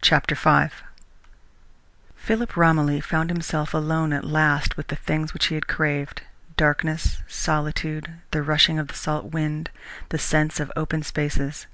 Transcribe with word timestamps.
CHAPTER 0.00 0.34
V 0.34 0.74
Philip 2.16 2.56
Romilly 2.56 3.00
found 3.00 3.30
himself 3.30 3.72
alone 3.72 4.12
at 4.12 4.24
last 4.24 4.76
with 4.76 4.88
the 4.88 4.96
things 4.96 5.32
which 5.32 5.46
he 5.46 5.54
had 5.54 5.68
craved 5.68 6.22
darkness, 6.56 7.22
solitude, 7.28 8.14
the 8.32 8.42
rushing 8.42 8.80
of 8.80 8.88
the 8.88 8.94
salt 8.94 9.26
wind, 9.26 9.70
the 10.08 10.18
sense 10.18 10.58
of 10.58 10.72
open 10.74 11.04
spaces. 11.04 11.68